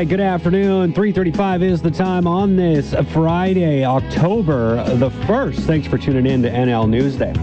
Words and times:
right, 0.00 0.08
good 0.08 0.18
afternoon. 0.18 0.94
3:35 0.94 1.62
is 1.62 1.82
the 1.82 1.90
time 1.90 2.26
on 2.26 2.56
this 2.56 2.94
Friday, 3.12 3.84
October 3.84 4.82
the 4.94 5.10
1st. 5.10 5.58
Thanks 5.66 5.86
for 5.86 5.98
tuning 5.98 6.24
in 6.24 6.40
to 6.40 6.48
NL 6.48 6.86
Newsday. 6.86 7.36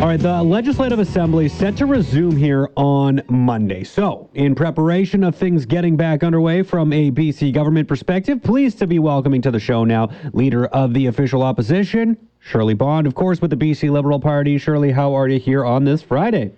All 0.00 0.08
right, 0.08 0.18
the 0.18 0.42
Legislative 0.42 0.98
Assembly 0.98 1.46
is 1.46 1.52
set 1.52 1.76
to 1.76 1.86
resume 1.86 2.36
here 2.36 2.70
on 2.74 3.22
Monday. 3.28 3.84
So, 3.84 4.28
in 4.34 4.56
preparation 4.56 5.22
of 5.22 5.36
things 5.36 5.64
getting 5.64 5.96
back 5.96 6.24
underway 6.24 6.62
from 6.62 6.92
a 6.92 7.12
BC 7.12 7.52
government 7.52 7.86
perspective, 7.86 8.42
pleased 8.42 8.80
to 8.80 8.88
be 8.88 8.98
welcoming 8.98 9.40
to 9.42 9.52
the 9.52 9.60
show 9.60 9.84
now 9.84 10.08
leader 10.32 10.66
of 10.66 10.92
the 10.92 11.06
official 11.06 11.44
opposition, 11.44 12.16
Shirley 12.40 12.74
Bond, 12.74 13.06
of 13.06 13.14
course, 13.14 13.40
with 13.40 13.50
the 13.50 13.56
BC 13.56 13.90
Liberal 13.92 14.18
Party. 14.18 14.58
Shirley, 14.58 14.90
how 14.90 15.14
are 15.14 15.28
you 15.28 15.38
here 15.38 15.64
on 15.64 15.84
this 15.84 16.02
Friday? 16.02 16.50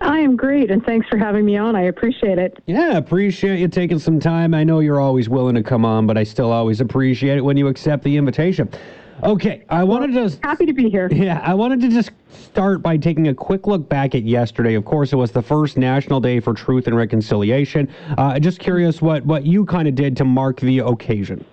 I 0.00 0.18
am 0.20 0.36
great, 0.36 0.70
and 0.70 0.84
thanks 0.84 1.08
for 1.08 1.16
having 1.18 1.44
me 1.44 1.56
on. 1.56 1.74
I 1.74 1.82
appreciate 1.82 2.38
it. 2.38 2.62
Yeah, 2.66 2.96
appreciate 2.96 3.58
you 3.58 3.68
taking 3.68 3.98
some 3.98 4.20
time. 4.20 4.54
I 4.54 4.62
know 4.64 4.80
you're 4.80 5.00
always 5.00 5.28
willing 5.28 5.54
to 5.56 5.62
come 5.62 5.84
on, 5.84 6.06
but 6.06 6.16
I 6.16 6.22
still 6.24 6.52
always 6.52 6.80
appreciate 6.80 7.36
it 7.36 7.40
when 7.44 7.56
you 7.56 7.66
accept 7.68 8.04
the 8.04 8.16
invitation. 8.16 8.68
Okay, 9.24 9.64
I 9.68 9.82
wanted 9.82 10.08
to 10.08 10.12
just 10.12 10.38
Happy 10.44 10.64
to 10.66 10.72
be 10.72 10.88
here. 10.88 11.08
yeah, 11.12 11.40
I 11.42 11.52
wanted 11.54 11.80
to 11.80 11.88
just 11.88 12.10
start 12.30 12.82
by 12.82 12.96
taking 12.96 13.26
a 13.28 13.34
quick 13.34 13.66
look 13.66 13.88
back 13.88 14.14
at 14.14 14.22
yesterday. 14.22 14.74
Of 14.74 14.84
course, 14.84 15.12
it 15.12 15.16
was 15.16 15.32
the 15.32 15.42
first 15.42 15.76
National 15.76 16.20
Day 16.20 16.38
for 16.38 16.54
Truth 16.54 16.86
and 16.86 16.96
Reconciliation. 16.96 17.88
Uh, 18.16 18.38
just 18.38 18.60
curious 18.60 19.02
what 19.02 19.26
what 19.26 19.44
you 19.44 19.64
kind 19.64 19.88
of 19.88 19.96
did 19.96 20.16
to 20.18 20.24
mark 20.24 20.60
the 20.60 20.78
occasion. 20.78 21.44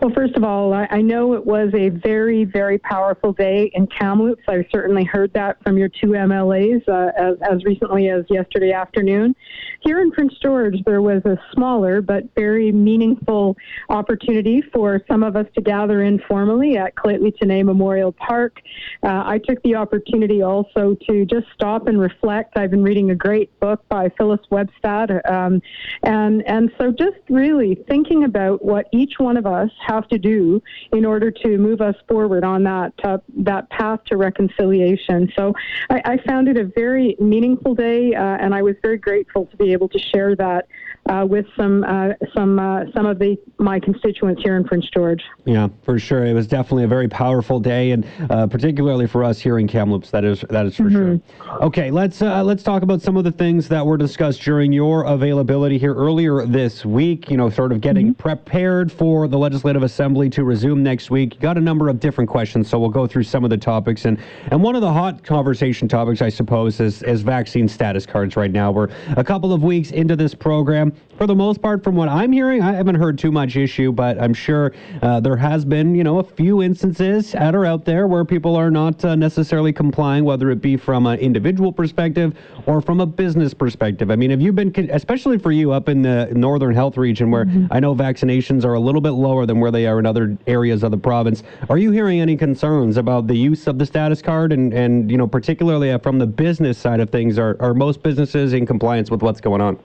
Well, 0.00 0.12
first 0.14 0.36
of 0.36 0.44
all, 0.44 0.72
I, 0.74 1.02
know 1.02 1.34
it 1.34 1.44
was 1.44 1.70
a 1.74 1.88
very, 1.88 2.44
very 2.44 2.78
powerful 2.78 3.32
day 3.32 3.68
in 3.74 3.88
Kamloops. 3.88 4.44
I 4.46 4.64
certainly 4.70 5.02
heard 5.02 5.32
that 5.32 5.60
from 5.64 5.76
your 5.76 5.88
two 5.88 6.08
MLAs 6.08 6.86
uh, 6.88 7.10
as, 7.16 7.36
as 7.42 7.64
recently 7.64 8.08
as 8.08 8.24
yesterday 8.30 8.70
afternoon. 8.70 9.34
Here 9.80 10.00
in 10.00 10.12
Prince 10.12 10.34
George, 10.40 10.76
there 10.84 11.02
was 11.02 11.24
a 11.24 11.36
smaller 11.52 12.00
but 12.00 12.24
very 12.36 12.70
meaningful 12.70 13.56
opportunity 13.88 14.62
for 14.72 15.02
some 15.08 15.24
of 15.24 15.34
us 15.34 15.46
to 15.56 15.62
gather 15.62 16.02
informally 16.02 16.76
at 16.76 16.94
Lheidli 16.96 17.36
T'enneh 17.36 17.64
Memorial 17.64 18.12
Park. 18.12 18.60
Uh, 19.02 19.24
I 19.26 19.38
took 19.38 19.60
the 19.64 19.74
opportunity 19.74 20.42
also 20.42 20.96
to 21.08 21.24
just 21.24 21.46
stop 21.54 21.88
and 21.88 21.98
reflect. 21.98 22.56
I've 22.56 22.70
been 22.70 22.84
reading 22.84 23.10
a 23.10 23.16
great 23.16 23.58
book 23.58 23.82
by 23.88 24.10
Phyllis 24.16 24.40
Webstad, 24.52 25.28
um, 25.28 25.60
and 26.04 26.46
and 26.46 26.70
so 26.78 26.92
just 26.92 27.18
really 27.28 27.76
thinking 27.88 28.24
about 28.24 28.64
what 28.64 28.86
each 28.92 29.14
one 29.18 29.36
of 29.36 29.46
us 29.46 29.70
have 29.88 30.08
to 30.08 30.18
do 30.18 30.62
in 30.92 31.04
order 31.04 31.30
to 31.30 31.58
move 31.58 31.80
us 31.80 31.96
forward 32.08 32.44
on 32.44 32.62
that 32.64 32.92
uh, 33.04 33.18
that 33.38 33.68
path 33.70 34.00
to 34.06 34.16
reconciliation. 34.16 35.32
So 35.36 35.54
I, 35.90 36.00
I 36.04 36.18
found 36.26 36.48
it 36.48 36.56
a 36.56 36.64
very 36.64 37.16
meaningful 37.18 37.74
day, 37.74 38.14
uh, 38.14 38.20
and 38.20 38.54
I 38.54 38.62
was 38.62 38.76
very 38.82 38.98
grateful 38.98 39.46
to 39.46 39.56
be 39.56 39.72
able 39.72 39.88
to 39.88 39.98
share 39.98 40.36
that 40.36 40.68
uh, 41.08 41.24
with 41.28 41.46
some 41.56 41.84
uh, 41.84 42.10
some 42.34 42.58
uh, 42.58 42.84
some 42.94 43.06
of 43.06 43.18
the 43.18 43.36
my 43.58 43.80
constituents 43.80 44.42
here 44.42 44.56
in 44.56 44.64
Prince 44.64 44.88
George. 44.90 45.22
Yeah, 45.44 45.68
for 45.82 45.98
sure. 45.98 46.26
It 46.26 46.34
was 46.34 46.46
definitely 46.46 46.84
a 46.84 46.88
very 46.88 47.08
powerful 47.08 47.60
day, 47.60 47.92
and 47.92 48.06
uh, 48.30 48.46
particularly 48.46 49.06
for 49.06 49.24
us 49.24 49.38
here 49.38 49.58
in 49.58 49.66
Kamloops, 49.66 50.10
that 50.10 50.24
is 50.24 50.44
that 50.50 50.66
is 50.66 50.76
for 50.76 50.90
sure. 50.90 51.20
Okay, 51.62 51.90
let's 51.90 52.20
uh, 52.20 52.42
let's 52.44 52.62
talk 52.62 52.82
about 52.82 53.00
some 53.00 53.16
of 53.16 53.24
the 53.24 53.32
things 53.32 53.68
that 53.68 53.84
were 53.84 53.96
discussed 53.96 54.42
during 54.42 54.72
your 54.72 55.04
availability 55.04 55.78
here 55.78 55.94
earlier 55.94 56.44
this 56.46 56.84
week. 56.84 57.30
You 57.30 57.36
know, 57.36 57.48
sort 57.48 57.72
of 57.72 57.80
getting 57.80 58.14
prepared 58.14 58.92
for 58.92 59.28
the 59.28 59.38
Legislative 59.38 59.77
Assembly 59.82 60.30
to 60.30 60.44
resume 60.44 60.82
next 60.82 61.10
week. 61.10 61.38
Got 61.40 61.58
a 61.58 61.60
number 61.60 61.88
of 61.88 62.00
different 62.00 62.30
questions, 62.30 62.68
so 62.68 62.78
we'll 62.78 62.88
go 62.88 63.06
through 63.06 63.24
some 63.24 63.44
of 63.44 63.50
the 63.50 63.56
topics, 63.56 64.04
and 64.04 64.18
and 64.50 64.62
one 64.62 64.74
of 64.74 64.80
the 64.80 64.92
hot 64.92 65.24
conversation 65.24 65.88
topics, 65.88 66.22
I 66.22 66.28
suppose, 66.28 66.80
is 66.80 67.02
is 67.02 67.22
vaccine 67.22 67.68
status 67.68 68.06
cards. 68.06 68.36
Right 68.36 68.50
now, 68.50 68.70
we're 68.70 68.88
a 69.16 69.24
couple 69.24 69.52
of 69.52 69.62
weeks 69.62 69.90
into 69.90 70.16
this 70.16 70.34
program. 70.34 70.92
For 71.16 71.26
the 71.26 71.34
most 71.34 71.60
part, 71.60 71.82
from 71.82 71.96
what 71.96 72.08
I'm 72.08 72.30
hearing, 72.30 72.62
I 72.62 72.72
haven't 72.72 72.94
heard 72.94 73.18
too 73.18 73.32
much 73.32 73.56
issue, 73.56 73.90
but 73.90 74.20
I'm 74.22 74.32
sure 74.32 74.72
uh, 75.02 75.18
there 75.18 75.36
has 75.36 75.64
been, 75.64 75.94
you 75.94 76.04
know, 76.04 76.20
a 76.20 76.24
few 76.24 76.62
instances 76.62 77.32
that 77.32 77.54
or 77.54 77.66
out 77.66 77.84
there 77.84 78.06
where 78.06 78.24
people 78.24 78.54
are 78.56 78.70
not 78.70 79.04
uh, 79.04 79.16
necessarily 79.16 79.72
complying, 79.72 80.24
whether 80.24 80.50
it 80.50 80.60
be 80.60 80.76
from 80.76 81.06
an 81.06 81.18
individual 81.18 81.72
perspective 81.72 82.36
or 82.66 82.80
from 82.80 83.00
a 83.00 83.06
business 83.06 83.54
perspective. 83.54 84.10
I 84.10 84.16
mean, 84.16 84.30
have 84.30 84.40
you 84.40 84.52
been, 84.52 84.72
especially 84.90 85.38
for 85.38 85.50
you 85.50 85.72
up 85.72 85.88
in 85.88 86.02
the 86.02 86.28
northern 86.32 86.74
health 86.74 86.96
region, 86.96 87.30
where 87.30 87.46
I 87.70 87.80
know 87.80 87.94
vaccinations 87.94 88.64
are 88.64 88.74
a 88.74 88.80
little 88.80 89.00
bit 89.00 89.10
lower 89.10 89.46
than 89.46 89.60
where 89.60 89.67
they 89.70 89.86
are 89.86 89.98
in 89.98 90.06
other 90.06 90.36
areas 90.46 90.82
of 90.82 90.90
the 90.90 90.96
province, 90.96 91.42
are 91.68 91.78
you 91.78 91.90
hearing 91.90 92.20
any 92.20 92.36
concerns 92.36 92.96
about 92.96 93.26
the 93.26 93.36
use 93.36 93.66
of 93.66 93.78
the 93.78 93.86
status 93.86 94.22
card 94.22 94.52
and, 94.52 94.72
and 94.72 95.10
you 95.10 95.16
know, 95.16 95.26
particularly 95.26 95.96
from 95.98 96.18
the 96.18 96.26
business 96.26 96.78
side 96.78 97.00
of 97.00 97.10
things? 97.10 97.38
Are, 97.38 97.56
are 97.60 97.74
most 97.74 98.02
businesses 98.02 98.52
in 98.52 98.66
compliance 98.66 99.10
with 99.10 99.22
what's 99.22 99.40
going 99.40 99.60
on? 99.60 99.78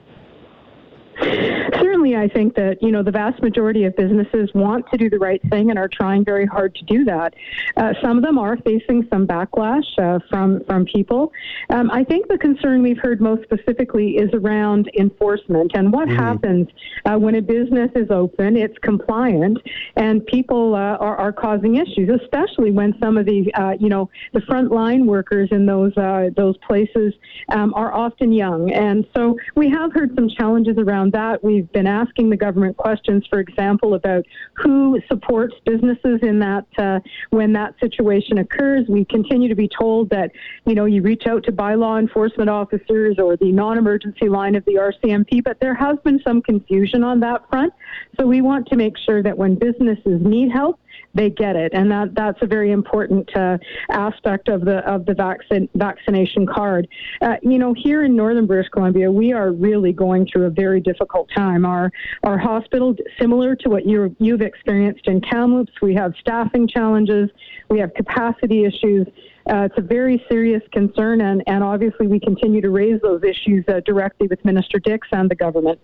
I 2.24 2.28
think 2.28 2.54
that 2.54 2.82
you 2.82 2.90
know 2.90 3.02
the 3.02 3.10
vast 3.10 3.42
majority 3.42 3.84
of 3.84 3.94
businesses 3.96 4.48
want 4.54 4.90
to 4.90 4.96
do 4.96 5.10
the 5.10 5.18
right 5.18 5.42
thing 5.50 5.68
and 5.68 5.78
are 5.78 5.88
trying 5.88 6.24
very 6.24 6.46
hard 6.46 6.74
to 6.76 6.84
do 6.84 7.04
that. 7.04 7.34
Uh, 7.76 7.92
some 8.02 8.16
of 8.16 8.24
them 8.24 8.38
are 8.38 8.56
facing 8.58 9.06
some 9.12 9.26
backlash 9.26 9.84
uh, 9.98 10.18
from 10.30 10.64
from 10.64 10.86
people. 10.86 11.32
Um, 11.68 11.90
I 11.90 12.02
think 12.02 12.28
the 12.28 12.38
concern 12.38 12.82
we've 12.82 12.98
heard 12.98 13.20
most 13.20 13.42
specifically 13.42 14.16
is 14.16 14.30
around 14.32 14.90
enforcement 14.98 15.72
and 15.74 15.92
what 15.92 16.08
happens 16.08 16.68
uh, 17.04 17.18
when 17.18 17.34
a 17.34 17.42
business 17.42 17.90
is 17.94 18.10
open, 18.10 18.56
it's 18.56 18.78
compliant, 18.78 19.58
and 19.96 20.24
people 20.26 20.74
uh, 20.74 20.96
are, 20.96 21.16
are 21.16 21.32
causing 21.32 21.76
issues, 21.76 22.08
especially 22.22 22.70
when 22.70 22.94
some 23.02 23.18
of 23.18 23.26
the 23.26 23.52
uh, 23.54 23.72
you 23.78 23.90
know 23.90 24.08
the 24.32 24.40
frontline 24.40 25.04
workers 25.04 25.50
in 25.52 25.66
those 25.66 25.94
uh, 25.98 26.30
those 26.36 26.56
places 26.66 27.12
um, 27.50 27.74
are 27.74 27.92
often 27.92 28.32
young, 28.32 28.72
and 28.72 29.06
so 29.14 29.36
we 29.56 29.68
have 29.68 29.92
heard 29.92 30.14
some 30.14 30.30
challenges 30.30 30.78
around 30.78 31.12
that. 31.12 31.44
We've 31.44 31.70
been 31.72 31.86
asking 32.14 32.30
the 32.30 32.36
government 32.36 32.76
questions, 32.76 33.24
for 33.28 33.40
example, 33.40 33.94
about 33.94 34.24
who 34.54 35.00
supports 35.08 35.54
businesses 35.64 36.20
in 36.22 36.38
that 36.38 36.64
uh, 36.78 37.00
when 37.30 37.52
that 37.52 37.74
situation 37.80 38.38
occurs. 38.38 38.86
We 38.88 39.04
continue 39.06 39.48
to 39.48 39.54
be 39.54 39.68
told 39.68 40.10
that 40.10 40.30
you 40.64 40.74
know 40.74 40.84
you 40.84 41.02
reach 41.02 41.26
out 41.26 41.42
to 41.44 41.52
bylaw 41.52 41.98
enforcement 41.98 42.48
officers 42.48 43.16
or 43.18 43.36
the 43.36 43.50
non-emergency 43.50 44.28
line 44.28 44.54
of 44.54 44.64
the 44.64 44.74
RCMP, 44.74 45.42
but 45.42 45.58
there 45.60 45.74
has 45.74 45.96
been 46.04 46.20
some 46.24 46.40
confusion 46.40 47.02
on 47.02 47.18
that 47.20 47.48
front. 47.50 47.72
So 48.18 48.26
we 48.26 48.42
want 48.42 48.68
to 48.68 48.76
make 48.76 48.96
sure 48.96 49.22
that 49.22 49.36
when 49.36 49.56
businesses 49.56 50.20
need 50.20 50.52
help, 50.52 50.78
they 51.14 51.30
get 51.30 51.56
it, 51.56 51.72
and 51.74 51.90
that 51.90 52.14
that's 52.14 52.38
a 52.42 52.46
very 52.46 52.72
important 52.72 53.34
uh, 53.36 53.58
aspect 53.90 54.48
of 54.48 54.64
the 54.64 54.78
of 54.90 55.06
the 55.06 55.14
vaccine 55.14 55.68
vaccination 55.74 56.46
card. 56.46 56.88
Uh, 57.22 57.36
you 57.42 57.58
know, 57.58 57.72
here 57.74 58.04
in 58.04 58.16
northern 58.16 58.46
British 58.46 58.68
Columbia, 58.70 59.10
we 59.10 59.32
are 59.32 59.52
really 59.52 59.92
going 59.92 60.26
through 60.26 60.46
a 60.46 60.50
very 60.50 60.80
difficult 60.80 61.28
time. 61.34 61.64
Our 61.64 61.90
our 62.24 62.38
hospital, 62.38 62.96
similar 63.20 63.54
to 63.56 63.68
what 63.68 63.86
you 63.86 64.14
you've 64.18 64.42
experienced 64.42 65.06
in 65.06 65.20
Kamloops, 65.20 65.72
we 65.80 65.94
have 65.94 66.12
staffing 66.20 66.66
challenges, 66.68 67.30
we 67.68 67.78
have 67.78 67.94
capacity 67.94 68.64
issues. 68.64 69.06
Uh, 69.46 69.68
it's 69.70 69.76
a 69.76 69.82
very 69.82 70.24
serious 70.30 70.62
concern, 70.72 71.20
and, 71.20 71.42
and 71.46 71.62
obviously 71.62 72.06
we 72.06 72.18
continue 72.18 72.62
to 72.62 72.70
raise 72.70 72.98
those 73.02 73.22
issues 73.22 73.62
uh, 73.68 73.80
directly 73.84 74.26
with 74.26 74.42
Minister 74.42 74.78
Dix 74.78 75.06
and 75.12 75.30
the 75.30 75.34
government. 75.34 75.78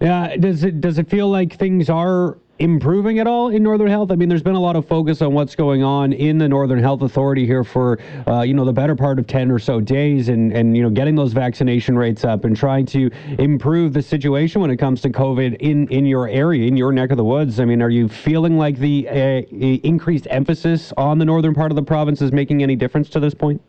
Yeah, 0.00 0.36
does 0.36 0.64
it 0.64 0.80
does 0.80 0.98
it 0.98 1.08
feel 1.08 1.28
like 1.28 1.56
things 1.56 1.88
are 1.88 2.38
improving 2.58 3.18
at 3.18 3.26
all 3.26 3.48
in 3.48 3.62
Northern 3.62 3.88
Health? 3.88 4.10
I 4.10 4.16
mean, 4.16 4.28
there's 4.28 4.42
been 4.42 4.54
a 4.54 4.60
lot 4.60 4.76
of 4.76 4.86
focus 4.86 5.22
on 5.22 5.32
what's 5.32 5.54
going 5.54 5.82
on 5.82 6.12
in 6.12 6.38
the 6.38 6.48
Northern 6.48 6.78
Health 6.78 7.02
Authority 7.02 7.46
here 7.46 7.64
for 7.64 7.98
uh, 8.26 8.42
you 8.42 8.54
know 8.54 8.64
the 8.64 8.72
better 8.72 8.94
part 8.94 9.18
of 9.18 9.26
ten 9.26 9.50
or 9.50 9.58
so 9.58 9.80
days, 9.80 10.28
and 10.28 10.52
and 10.52 10.76
you 10.76 10.82
know 10.82 10.90
getting 10.90 11.14
those 11.14 11.32
vaccination 11.32 11.96
rates 11.96 12.24
up 12.24 12.44
and 12.44 12.56
trying 12.56 12.86
to 12.86 13.10
improve 13.38 13.92
the 13.92 14.02
situation 14.02 14.60
when 14.60 14.70
it 14.70 14.76
comes 14.76 15.00
to 15.02 15.10
COVID 15.10 15.56
in 15.60 15.88
in 15.88 16.06
your 16.06 16.28
area, 16.28 16.66
in 16.66 16.76
your 16.76 16.92
neck 16.92 17.10
of 17.10 17.16
the 17.16 17.24
woods. 17.24 17.60
I 17.60 17.64
mean, 17.64 17.82
are 17.82 17.90
you 17.90 18.08
feeling 18.08 18.56
like 18.58 18.78
the 18.78 19.08
uh, 19.08 19.14
increased 19.52 20.26
emphasis 20.30 20.92
on 20.96 21.18
the 21.18 21.24
northern 21.24 21.54
part 21.54 21.70
of 21.72 21.76
the 21.76 21.82
province 21.82 22.22
is 22.22 22.32
making 22.32 22.62
any 22.62 22.76
difference 22.76 23.08
to 23.10 23.20
this 23.20 23.34
point? 23.34 23.60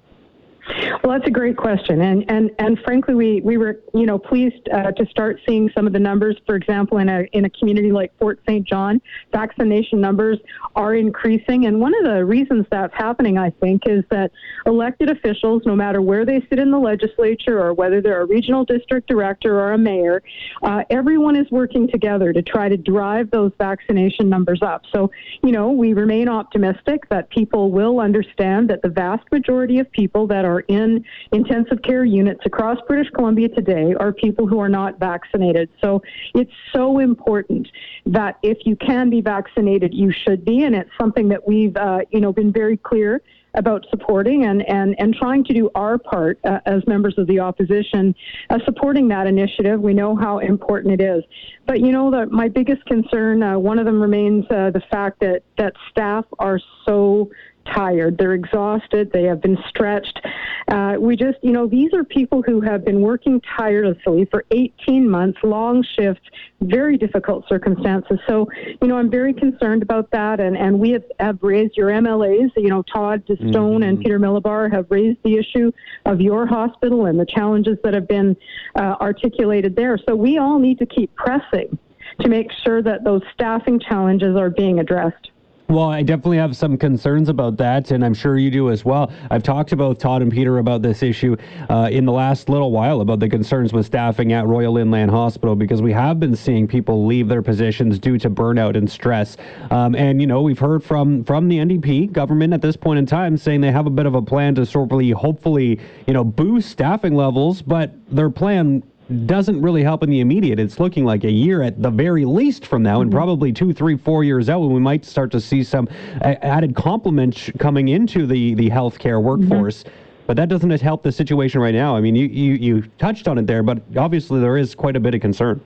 Well, 1.04 1.18
that's 1.18 1.28
a 1.28 1.32
great 1.32 1.58
question, 1.58 2.02
and 2.02 2.30
and 2.30 2.52
and 2.60 2.80
frankly, 2.80 3.16
we 3.16 3.42
we 3.42 3.58
were 3.58 3.80
you 3.94 4.06
know 4.06 4.20
pleased 4.20 4.70
uh, 4.72 4.92
to 4.92 5.06
start 5.08 5.40
seeing 5.48 5.70
some 5.76 5.88
of 5.88 5.94
the 5.94 6.00
numbers. 6.00 6.38
For 6.46 6.56
example, 6.56 7.00
in 7.00 7.10
a 7.10 7.24
in 7.34 7.46
a 7.46 7.50
community 7.50 7.92
like 7.92 8.16
Fort 8.20 8.40
St. 8.48 8.68
John, 8.68 9.02
vaccination 9.32 10.00
numbers 10.00 10.38
are 10.76 10.94
increasing, 10.94 11.66
and 11.66 11.80
one 11.80 11.94
of 11.96 12.04
the 12.04 12.24
reasons 12.24 12.66
that's 12.70 12.94
happening, 12.94 13.38
I 13.38 13.50
think, 13.50 13.84
is 13.88 14.04
that 14.12 14.32
elected 14.66 15.10
officials, 15.10 15.64
no 15.66 15.76
matter 15.76 16.02
where 16.02 16.26
they 16.26 16.46
sit 16.50 16.60
in 16.60 16.70
the 16.70 16.80
legislature 16.80 17.60
or 17.60 17.74
whether 17.74 18.02
they're 18.02 18.22
a 18.22 18.26
regional 18.26 18.64
district 18.64 19.08
director 19.08 19.60
or 19.60 19.74
a 19.74 19.78
mayor, 19.78 20.22
uh, 20.64 20.84
everyone 20.90 21.36
is 21.36 21.50
working 21.50 21.88
together 21.88 22.32
to 22.34 22.42
try 22.42 22.70
to 22.70 22.78
drive 22.78 23.32
those 23.32 23.52
vaccination 23.58 24.30
numbers 24.30 24.62
up. 24.62 24.84
So, 24.94 25.10
you 25.44 25.52
know, 25.52 25.72
we 25.72 25.94
remain 25.94 26.30
optimistic 26.30 27.10
that 27.10 27.30
people 27.30 27.72
will 27.72 28.00
understand 28.00 28.70
that 28.70 28.82
the 28.82 28.90
vast 28.90 29.24
majority 29.32 29.80
of 29.80 29.92
people 29.92 30.28
that 30.28 30.46
are 30.46 30.59
in 30.68 31.04
intensive 31.32 31.82
care 31.82 32.06
units 32.06 32.42
across 32.46 32.78
British 32.88 33.12
Columbia 33.12 33.50
today 33.50 33.94
are 34.00 34.12
people 34.12 34.48
who 34.48 34.60
are 34.60 34.70
not 34.70 35.00
vaccinated. 35.00 35.70
So 35.82 36.02
it's 36.34 36.52
so 36.74 37.00
important 37.00 37.68
that 38.06 38.38
if 38.44 38.60
you 38.66 38.76
can 38.76 39.10
be 39.10 39.22
vaccinated, 39.22 39.94
you 39.94 40.12
should 40.12 40.46
be, 40.46 40.64
and 40.64 40.76
it's 40.76 40.90
something 41.00 41.30
that 41.30 41.48
we've, 41.48 41.76
uh, 41.78 42.00
you 42.12 42.20
know, 42.20 42.34
been 42.34 42.52
very 42.52 42.78
clear 42.78 43.22
about 43.56 43.86
supporting 43.90 44.46
and, 44.46 44.68
and, 44.70 44.96
and 45.00 45.16
trying 45.16 45.44
to 45.44 45.54
do 45.54 45.70
our 45.76 45.98
part 45.98 46.40
uh, 46.46 46.60
as 46.66 46.86
members 46.88 47.16
of 47.18 47.28
the 47.28 47.40
opposition, 47.40 48.14
uh, 48.50 48.60
supporting 48.66 49.08
that 49.08 49.28
initiative. 49.28 49.82
We 49.82 49.94
know 49.94 50.16
how 50.16 50.40
important 50.40 51.02
it 51.02 51.04
is. 51.04 51.24
But 51.66 51.80
you 51.80 51.92
know, 51.92 52.12
the, 52.12 52.28
my 52.28 52.48
biggest 52.48 52.86
concern, 52.86 53.42
uh, 53.42 53.58
one 53.58 53.80
of 53.80 53.86
them 53.86 54.02
remains 54.02 54.46
uh, 54.52 54.70
the 54.72 54.82
fact 54.92 55.20
that, 55.22 55.44
that 55.58 55.74
staff 55.90 56.26
are 56.38 56.60
so 56.86 57.32
tired. 57.66 58.18
They're 58.18 58.34
exhausted. 58.34 59.12
They 59.12 59.24
have 59.24 59.42
been 59.42 59.58
stretched. 59.68 60.20
Uh, 60.68 60.96
we 61.00 61.16
just, 61.16 61.38
you 61.42 61.52
know, 61.52 61.68
these 61.68 61.94
are 61.94 62.04
people 62.04 62.42
who 62.42 62.62
have 62.62 62.86
been 62.86 63.02
working 63.02 63.42
tirelessly 63.58 64.28
for 64.30 64.46
18 64.52 65.10
months, 65.10 65.40
long 65.44 65.84
shifts, 65.98 66.22
very 66.62 66.98
difficult 66.98 67.48
circumstances. 67.48 68.20
So, 68.28 68.48
you 68.82 68.88
know, 68.88 68.98
I'm 68.98 69.10
very 69.10 69.34
concerned 69.34 69.82
about 69.82 70.12
that. 70.12 70.40
And, 70.40 70.58
and 70.58 70.80
we 70.80 70.92
have, 70.92 71.04
have 71.20 71.40
raised 71.42 71.76
your 71.78 71.90
MLAs, 71.90 72.52
you 72.56 72.70
know, 72.70 72.84
Todd 72.84 73.24
Stone 73.26 73.52
mm-hmm. 73.52 73.84
and 73.84 74.00
Peter 74.00 74.20
Milobar 74.20 74.72
have 74.72 74.86
raised 74.90 75.20
the 75.24 75.38
issue 75.38 75.72
of 76.06 76.22
your 76.22 76.46
hospital 76.46 77.06
and 77.06 77.20
the 77.20 77.26
challenges 77.26 77.78
that 77.84 77.94
have 77.94 78.08
been 78.08 78.36
uh, 78.76 78.96
articulated 79.02 79.76
there. 79.76 79.98
So 80.08 80.16
we 80.16 80.38
all 80.38 80.60
need 80.60 80.80
to 80.80 80.86
keep 80.86 81.16
pressing 81.16 81.78
to 82.22 82.28
make 82.28 82.52
sure 82.64 82.82
that 82.82 83.04
those 83.04 83.22
staffing 83.34 83.80
challenges 83.80 84.36
are 84.36 84.50
being 84.50 84.80
addressed. 84.80 85.32
Well, 85.70 85.92
I 85.92 86.02
definitely 86.02 86.38
have 86.38 86.58
some 86.58 86.80
concerns 86.80 87.30
about 87.30 87.58
that, 87.58 87.92
and 87.92 88.04
I'm 88.04 88.16
sure 88.16 88.40
you 88.40 88.50
do 88.50 88.72
as 88.72 88.84
well. 88.84 89.12
I've 89.30 89.44
talked 89.44 89.70
to 89.70 89.76
both 89.76 90.00
Todd 90.00 90.24
and 90.24 90.32
Peter 90.32 90.58
about 90.58 90.82
this 90.82 91.04
issue 91.04 91.38
uh, 91.70 91.90
in 91.92 92.06
the 92.06 92.12
last 92.12 92.50
little 92.50 92.72
while 92.72 93.02
about 93.02 93.20
the 93.20 93.30
concerns 93.30 93.72
with 93.72 93.86
staffing 93.86 94.34
at 94.34 94.48
Royal 94.48 94.78
Inland 94.78 95.12
Hospital 95.12 95.56
because 95.56 95.80
we 95.80 95.92
have 95.92 96.20
been 96.20 96.36
seeing 96.36 96.68
people 96.68 97.06
leave 97.06 97.28
their 97.28 97.44
positions 97.44 98.00
due 98.00 98.18
to 98.18 98.32
burnout 98.32 98.76
and 98.76 98.90
stress. 98.90 99.38
Um, 99.70 99.94
and 99.94 100.20
you 100.20 100.26
know, 100.26 100.42
we've 100.42 100.58
heard 100.58 100.84
from 100.84 101.24
from 101.24 101.48
the 101.48 101.60
NDP 101.60 102.14
government 102.14 102.52
at 102.52 102.64
this 102.64 102.76
point 102.76 102.98
in 102.98 103.06
time 103.06 103.38
saying 103.38 103.62
they 103.62 103.72
have 103.72 103.86
a 103.86 103.92
bit 103.92 104.08
of 104.08 104.16
a 104.16 104.24
plan 104.24 104.56
to 104.56 104.66
sort 104.66 104.92
of 104.92 105.12
hopefully, 105.12 105.80
you 106.08 106.14
know, 106.16 106.24
boost 106.24 106.70
staffing 106.72 107.14
levels, 107.14 107.62
but 107.62 107.94
their 108.10 108.32
plan 108.32 108.82
doesn't 109.26 109.62
really 109.62 109.84
help 109.84 110.04
in 110.04 110.10
the 110.10 110.20
immediate. 110.20 110.60
It's 110.60 110.80
looking 110.80 111.04
like 111.06 111.24
a 111.24 111.32
year 111.32 111.62
at 111.64 111.82
the 111.82 111.90
very 111.90 112.26
least 112.26 112.66
from 112.66 112.84
now, 112.84 113.02
and 113.02 113.10
mm-hmm. 113.10 113.18
probably 113.18 113.52
two, 113.52 113.74
three, 113.74 113.98
four 113.98 114.24
years 114.24 114.50
out 114.50 114.60
when 114.60 114.72
we 114.72 114.80
might 114.80 115.04
start 115.06 115.32
to 115.32 115.42
see 115.42 115.64
some 115.64 115.88
added 116.22 116.76
complement 116.76 117.50
coming 117.58 117.90
into 117.90 118.28
the 118.28 118.54
the 118.54 118.70
healthcare 118.70 119.22
workforce. 119.22 119.84
Mm-hmm. 119.84 119.96
But 120.28 120.38
that 120.38 120.48
doesn't 120.48 120.70
help 120.82 121.02
the 121.02 121.12
situation 121.12 121.60
right 121.60 121.74
now. 121.74 121.96
I 121.96 122.02
mean, 122.02 122.14
you, 122.14 122.28
you, 122.28 122.54
you 122.54 122.82
touched 123.00 123.28
on 123.28 123.40
it 123.40 123.48
there, 123.48 123.64
but 123.64 123.82
obviously 123.98 124.40
there 124.40 124.58
is 124.58 124.76
quite 124.76 124.96
a 124.96 125.00
bit 125.00 125.16
of 125.16 125.22
concern. 125.22 125.60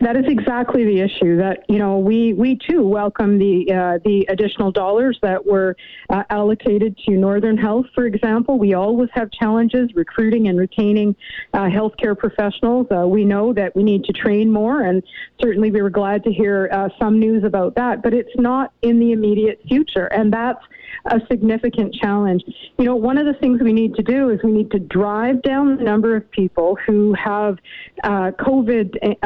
That 0.00 0.16
is 0.16 0.24
exactly 0.28 0.84
the 0.84 1.00
issue. 1.00 1.36
That 1.38 1.64
you 1.68 1.78
know, 1.78 1.98
we 1.98 2.32
we 2.32 2.56
too 2.56 2.86
welcome 2.86 3.38
the 3.38 3.72
uh, 3.72 3.98
the 4.04 4.26
additional 4.28 4.70
dollars 4.70 5.18
that 5.22 5.44
were 5.44 5.76
uh, 6.10 6.22
allocated 6.30 6.96
to 7.06 7.12
Northern 7.12 7.56
Health, 7.56 7.86
for 7.94 8.06
example. 8.06 8.58
We 8.58 8.74
always 8.74 9.08
have 9.12 9.30
challenges 9.32 9.90
recruiting 9.94 10.48
and 10.48 10.58
retaining 10.58 11.16
uh, 11.54 11.64
healthcare 11.64 12.16
professionals. 12.16 12.86
Uh, 12.90 13.06
we 13.08 13.24
know 13.24 13.52
that 13.52 13.74
we 13.74 13.82
need 13.82 14.04
to 14.04 14.12
train 14.12 14.52
more, 14.52 14.82
and 14.82 15.02
certainly 15.40 15.70
we 15.70 15.82
were 15.82 15.90
glad 15.90 16.22
to 16.24 16.32
hear 16.32 16.68
uh, 16.72 16.88
some 16.98 17.18
news 17.18 17.42
about 17.44 17.74
that. 17.74 18.02
But 18.02 18.14
it's 18.14 18.36
not 18.36 18.72
in 18.82 19.00
the 19.00 19.12
immediate 19.12 19.60
future, 19.68 20.06
and 20.06 20.32
that's 20.32 20.62
a 21.06 21.20
significant 21.30 21.94
challenge. 21.94 22.42
You 22.78 22.84
know, 22.84 22.96
one 22.96 23.18
of 23.18 23.26
the 23.26 23.34
things 23.34 23.60
we 23.62 23.72
need 23.72 23.94
to 23.94 24.02
do 24.02 24.30
is 24.30 24.40
we 24.42 24.52
need 24.52 24.70
to 24.72 24.78
drive 24.78 25.42
down 25.42 25.76
the 25.76 25.84
number 25.84 26.16
of 26.16 26.30
people 26.30 26.76
who 26.86 27.14
have 27.14 27.58
uh, 28.04 28.32
COVID, 28.38 29.16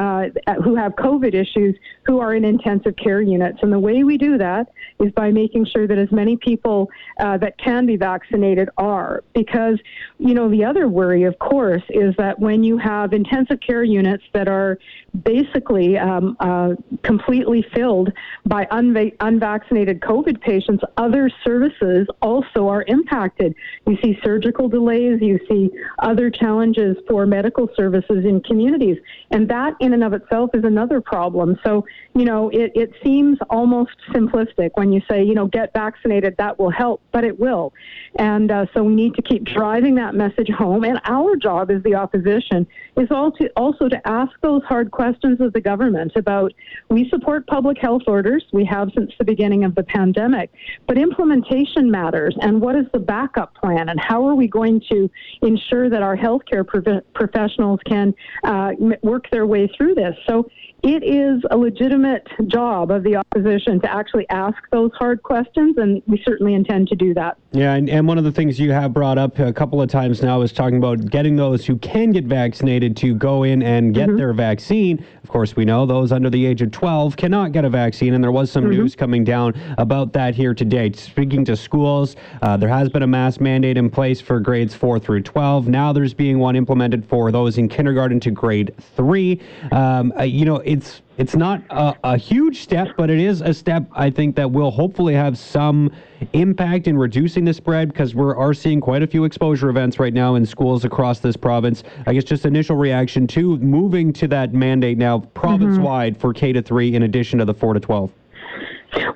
uh, 0.47 0.55
who 0.55 0.75
have 0.75 0.93
COVID 0.93 1.35
issues, 1.35 1.77
who 2.05 2.21
are 2.21 2.35
in 2.35 2.45
intensive 2.45 2.97
care 2.97 3.21
units. 3.21 3.59
And 3.63 3.73
the 3.73 3.79
way 3.79 4.05
we 4.05 4.19
do 4.19 4.39
that 4.39 4.73
is 5.01 5.13
by 5.13 5.31
making 5.31 5.67
sure 5.67 5.87
that 5.87 5.99
as 5.99 6.11
many 6.13 6.37
people 6.37 6.91
uh, 7.21 7.39
that 7.39 7.59
can 7.59 7.87
be 7.87 7.97
vaccinated 7.97 8.69
are. 8.79 9.25
Because, 9.35 9.79
you 10.19 10.35
know, 10.35 10.49
the 10.49 10.65
other 10.65 10.89
worry, 10.89 11.25
of 11.25 11.39
course, 11.39 11.83
is 11.91 12.15
that 12.19 12.39
when 12.39 12.63
you 12.63 12.79
have 12.79 13.13
intensive 13.13 13.61
care 13.61 13.85
units 13.85 14.25
that 14.33 14.49
are 14.49 14.79
basically 15.25 15.99
um, 15.99 16.37
uh, 16.41 16.71
completely 17.03 17.65
filled 17.75 18.13
by 18.47 18.65
unva- 18.67 19.15
unvaccinated 19.21 20.01
COVID 20.01 20.41
patients, 20.41 20.83
other 20.97 21.31
services 21.45 22.07
also 22.21 22.69
are 22.69 22.85
impacted. 22.87 23.55
You 23.87 23.97
see 24.03 24.19
surgical 24.25 24.69
delays, 24.69 25.21
you 25.21 25.39
see 25.49 25.71
other 25.99 26.31
challenges 26.31 26.97
for 27.09 27.27
medical 27.27 27.69
services 27.77 28.25
in 28.25 28.41
communities. 28.43 28.99
And 29.31 29.49
that, 29.49 29.75
in 29.81 29.93
and 29.93 30.05
of 30.05 30.12
itself, 30.15 30.51
is 30.55 30.65
another 30.65 31.01
problem. 31.01 31.59
So, 31.65 31.85
you 32.15 32.25
know, 32.25 32.49
it, 32.51 32.73
it 32.75 32.93
seems 33.03 33.39
almost 33.51 33.97
simplistic 34.11 34.71
when 34.75 34.93
you 34.93 35.01
say, 35.11 35.23
you 35.23 35.35
know, 35.35 35.47
get 35.47 35.73
vaccinated, 35.73 36.37
that 36.39 36.59
will 36.59 36.71
help, 36.71 37.03
but 37.13 37.25
it 37.25 37.39
will. 37.39 37.73
And 38.17 38.51
uh, 38.51 38.67
so 38.75 38.85
we 38.85 38.95
need 38.95 39.15
to 39.15 39.23
keep 39.23 39.45
driving 39.45 39.95
that 39.97 40.15
message 40.15 40.51
home. 40.51 40.85
And 40.85 41.01
our 41.05 41.37
job 41.37 41.71
as 41.71 41.83
the 41.83 41.95
opposition 41.95 42.67
is 42.97 43.11
also, 43.11 43.47
also 43.57 43.89
to 43.89 44.09
ask 44.09 44.33
those 44.43 44.63
hard 44.65 44.91
questions 44.91 45.41
of 45.41 45.53
the 45.53 45.61
government 45.61 46.13
about 46.17 46.53
we 46.89 47.09
support 47.09 47.47
public 47.47 47.79
health 47.79 48.03
orders, 48.07 48.45
we 48.53 48.65
have 48.65 48.91
since 48.97 49.13
the 49.19 49.25
beginning 49.25 49.65
of 49.65 49.75
the 49.75 49.83
pandemic, 49.83 50.51
but 50.87 50.99
implementation 50.99 51.91
matters. 51.91 52.37
And 52.41 52.61
what 52.61 52.77
is 52.77 52.87
the 52.93 52.99
backup 52.99 53.55
plan? 53.55 53.89
And 53.89 53.99
how 54.01 54.27
are 54.29 54.35
we 54.35 54.49
going 54.49 54.81
to 54.91 55.11
ensure 55.43 55.89
that 55.89 56.03
our 56.03 56.17
healthcare 56.17 56.67
prof- 56.67 57.05
professionals 57.15 57.81
can 57.87 58.15
uh, 58.45 58.73
work 59.03 59.31
their 59.31 59.47
way 59.47 59.69
through 59.77 59.95
this? 60.03 60.17
So 60.27 60.49
it 60.83 61.05
is 61.05 61.41
a 61.53 61.57
legitimate 61.57 62.27
job 62.49 62.91
of 62.91 63.05
the 63.05 63.15
opposition 63.15 63.81
to 63.83 63.93
actually 63.93 64.29
ask 64.31 64.57
those 64.73 64.91
hard 64.99 65.23
questions, 65.23 65.77
and 65.79 66.03
we 66.09 66.21
certainly 66.27 66.55
intend 66.55 66.89
to 66.89 66.97
do 66.97 67.15
that. 67.15 67.39
Yeah, 67.53 67.75
and, 67.75 67.89
and 67.89 68.09
one 68.09 68.19
of 68.19 68.25
the 68.25 68.33
things 68.33 68.59
you 68.59 68.73
have 68.73 68.93
brought 68.93 69.17
up 69.17 69.39
a 69.39 69.53
couple 69.53 69.81
of 69.81 69.89
times 69.89 70.23
now 70.23 70.43
is 70.43 70.53
talking 70.53 70.79
about 70.79 71.09
getting 71.09 71.37
those 71.37 71.65
who 71.65 71.77
can 71.77 72.11
get 72.11 72.25
vaccinated 72.25 72.97
to 72.97 73.15
go 73.15 73.45
in 73.45 73.63
and 73.63 73.95
get 73.95 74.09
mm-hmm. 74.09 74.17
their 74.17 74.33
vaccine. 74.33 75.05
Of 75.23 75.29
course, 75.29 75.55
we 75.55 75.65
know 75.65 75.87
those 75.87 76.11
under 76.11 76.29
the 76.31 76.45
age 76.45 76.63
of 76.63 76.73
12 76.73 77.17
cannot 77.17 77.53
get 77.53 77.65
a 77.65 77.71
vaccine, 77.71 78.15
and 78.15 78.25
there 78.25 78.33
was 78.33 78.51
some 78.51 78.65
mm-hmm. 78.65 78.81
news 78.81 78.97
coming 78.97 79.23
down 79.23 79.55
about 79.79 80.13
that 80.15 80.35
here 80.35 80.53
today. 80.53 80.91
Speaking 80.93 81.45
to 81.45 81.57
schools, 81.57 82.17
uh, 82.43 82.57
there 82.57 82.69
has 82.69 82.89
been 82.89 83.05
a 83.05 83.07
mask 83.07 83.41
mandate 83.41 83.77
in 83.77 83.89
place 83.89 84.21
for 84.21 84.41
grades 84.41 84.75
4 84.75 84.99
through 84.99 85.23
12. 85.23 85.69
Now 85.69 85.93
there's 85.93 86.13
being 86.13 86.41
one 86.41 86.57
implemented 86.57 87.05
for 87.05 87.31
those 87.31 87.57
in 87.57 87.69
kindergarten 87.69 88.19
to 88.19 88.33
grade 88.33 88.75
3. 88.97 89.41
Um, 89.83 90.13
uh, 90.17 90.23
you 90.23 90.45
know, 90.45 90.57
it's 90.59 91.03
it's 91.19 91.35
not 91.35 91.63
a, 91.71 91.95
a, 92.05 92.17
huge 92.17 92.63
step, 92.63 92.89
but 92.97 93.11
it 93.11 93.19
is 93.19 93.41
a 93.41 93.53
step 93.53 93.85
I 93.93 94.11
think 94.11 94.37
that 94.37 94.51
will 94.51 94.71
hopefully 94.71 95.13
have 95.15 95.37
some 95.37 95.91
impact 96.33 96.87
in 96.87 96.97
reducing 96.97 97.45
the 97.45 97.53
spread 97.53 97.89
because 97.89 98.15
we 98.15 98.25
are 98.25 98.55
seeing 98.55 98.81
quite 98.81 99.03
a 99.03 99.07
few 99.07 99.25
exposure 99.25 99.69
events 99.69 99.99
right 99.99 100.15
now 100.15 100.37
in 100.37 100.47
schools 100.47 100.85
across 100.85 101.19
this 101.19 101.37
province. 101.37 101.83
I 102.07 102.15
guess 102.15 102.25
just 102.25 102.47
initial 102.47 102.77
reaction 102.77 103.27
to 103.29 103.57
moving 103.59 104.13
to 104.15 104.29
that 104.29 104.55
mandate 104.55 104.99
now 104.99 105.21
province 105.35 105.79
wide 105.79 106.15
mm-hmm. 106.15 106.21
for 106.21 106.33
K 106.33 106.53
to 106.53 106.63
three 106.63 106.95
in 106.95 107.03
addition 107.03 107.41
to 107.41 107.45
the 107.45 107.55
four 107.55 107.75
to 107.75 107.81
twelve. 107.81 108.13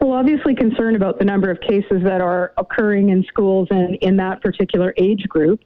Well, 0.00 0.12
obviously 0.12 0.54
concerned 0.54 0.97
about 0.97 1.18
the 1.18 1.25
number 1.25 1.50
of 1.50 1.61
cases 1.61 2.02
that 2.02 2.23
are 2.23 2.52
occurring 2.56 3.11
in 3.11 3.25
schools 3.25 3.68
and 3.71 3.97
in 3.97 4.16
that 4.16 4.40
particular 4.40 4.95
age 4.97 5.25
group. 5.28 5.61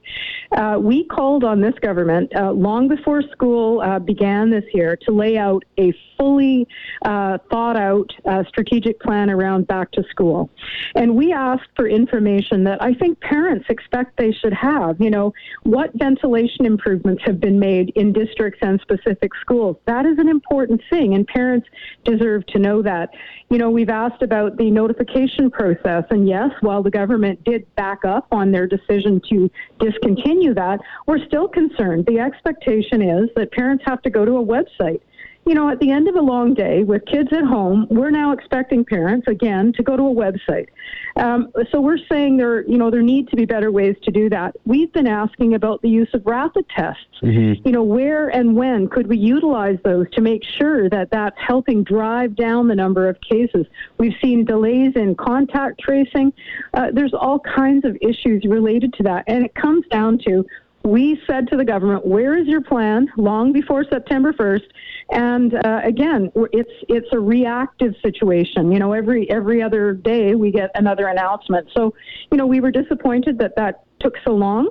Uh, 0.51 0.77
we 0.81 1.05
called 1.05 1.45
on 1.45 1.61
this 1.61 1.75
government 1.81 2.31
uh, 2.35 2.51
long 2.51 2.89
before 2.89 3.21
school 3.31 3.79
uh, 3.81 3.99
began 3.99 4.49
this 4.49 4.65
year 4.73 4.97
to 5.03 5.11
lay 5.13 5.37
out 5.37 5.63
a 5.79 5.93
fully 6.17 6.67
uh, 7.05 7.37
thought 7.49 7.77
out 7.77 8.11
uh, 8.25 8.43
strategic 8.49 8.99
plan 8.99 9.29
around 9.29 9.65
back 9.67 9.91
to 9.91 10.03
school. 10.09 10.49
And 10.93 11.15
we 11.15 11.31
asked 11.31 11.69
for 11.75 11.87
information 11.87 12.65
that 12.65 12.83
I 12.83 12.93
think 12.93 13.19
parents 13.21 13.65
expect 13.69 14.17
they 14.17 14.33
should 14.33 14.53
have. 14.53 14.99
You 14.99 15.09
know, 15.09 15.33
what 15.63 15.91
ventilation 15.95 16.65
improvements 16.65 17.23
have 17.25 17.39
been 17.39 17.59
made 17.59 17.91
in 17.95 18.11
districts 18.11 18.59
and 18.61 18.79
specific 18.81 19.31
schools? 19.39 19.77
That 19.85 20.05
is 20.05 20.19
an 20.19 20.27
important 20.27 20.81
thing, 20.89 21.15
and 21.15 21.25
parents 21.25 21.67
deserve 22.03 22.45
to 22.47 22.59
know 22.59 22.81
that. 22.81 23.09
You 23.49 23.57
know, 23.57 23.69
we've 23.69 23.89
asked 23.89 24.00
about 24.21 24.57
the 24.57 24.71
notification 24.71 25.51
process, 25.51 26.03
and 26.09 26.27
yes, 26.27 26.49
while 26.61 26.81
the 26.81 26.89
government 26.89 27.43
did 27.43 27.73
back 27.75 28.03
up 28.05 28.27
on 28.31 28.51
their 28.51 28.65
decision 28.65 29.21
to 29.29 29.49
discontinue 29.79 30.53
that, 30.55 30.79
we're 31.05 31.23
still 31.25 31.47
concerned. 31.47 32.05
The 32.05 32.19
expectation 32.19 33.01
is 33.01 33.29
that 33.35 33.51
parents 33.51 33.83
have 33.85 34.01
to 34.01 34.09
go 34.09 34.25
to 34.25 34.37
a 34.37 34.43
website 34.43 35.01
you 35.45 35.55
know, 35.55 35.69
at 35.69 35.79
the 35.79 35.89
end 35.91 36.07
of 36.07 36.15
a 36.15 36.21
long 36.21 36.53
day 36.53 36.83
with 36.83 37.05
kids 37.05 37.29
at 37.33 37.43
home, 37.43 37.87
we're 37.89 38.11
now 38.11 38.31
expecting 38.31 38.85
parents 38.85 39.27
again 39.27 39.73
to 39.73 39.83
go 39.83 39.97
to 39.97 40.03
a 40.03 40.13
website. 40.13 40.67
Um, 41.15 41.51
so 41.71 41.81
we're 41.81 41.97
saying 42.09 42.37
there, 42.37 42.61
you 42.69 42.77
know, 42.77 42.91
there 42.91 43.01
need 43.01 43.27
to 43.29 43.35
be 43.35 43.45
better 43.45 43.71
ways 43.71 43.95
to 44.03 44.11
do 44.11 44.29
that. 44.29 44.55
We've 44.65 44.91
been 44.93 45.07
asking 45.07 45.55
about 45.55 45.81
the 45.81 45.89
use 45.89 46.09
of 46.13 46.25
rapid 46.25 46.65
tests. 46.69 47.03
Mm-hmm. 47.23 47.67
You 47.67 47.71
know, 47.71 47.83
where 47.83 48.29
and 48.29 48.55
when 48.55 48.87
could 48.87 49.07
we 49.07 49.17
utilize 49.17 49.77
those 49.83 50.05
to 50.13 50.21
make 50.21 50.43
sure 50.43 50.89
that 50.89 51.09
that's 51.11 51.37
helping 51.39 51.83
drive 51.83 52.35
down 52.35 52.67
the 52.67 52.75
number 52.75 53.09
of 53.09 53.19
cases? 53.21 53.65
We've 53.97 54.15
seen 54.21 54.45
delays 54.45 54.93
in 54.95 55.15
contact 55.15 55.81
tracing. 55.81 56.33
Uh, 56.73 56.87
there's 56.93 57.13
all 57.13 57.39
kinds 57.39 57.83
of 57.83 57.97
issues 58.01 58.45
related 58.47 58.93
to 58.93 59.03
that, 59.03 59.23
and 59.27 59.43
it 59.43 59.55
comes 59.55 59.85
down 59.87 60.19
to 60.27 60.45
we 60.83 61.21
said 61.27 61.47
to 61.49 61.57
the 61.57 61.65
government, 61.65 62.05
"Where 62.05 62.37
is 62.37 62.47
your 62.47 62.61
plan?" 62.61 63.07
Long 63.17 63.51
before 63.51 63.83
September 63.83 64.33
1st, 64.33 64.63
and 65.11 65.53
uh, 65.53 65.81
again, 65.83 66.31
it's 66.51 66.71
it's 66.89 67.07
a 67.11 67.19
reactive 67.19 67.93
situation. 68.03 68.71
You 68.71 68.79
know, 68.79 68.93
every 68.93 69.29
every 69.29 69.61
other 69.61 69.93
day 69.93 70.35
we 70.35 70.51
get 70.51 70.71
another 70.75 71.07
announcement. 71.07 71.67
So, 71.75 71.93
you 72.31 72.37
know, 72.37 72.47
we 72.47 72.59
were 72.59 72.71
disappointed 72.71 73.37
that 73.39 73.55
that 73.57 73.83
took 73.99 74.15
so 74.25 74.31
long. 74.31 74.69